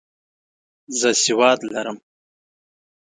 زه 0.99 1.09
سواد 1.23 1.59
لرم. 1.73 1.97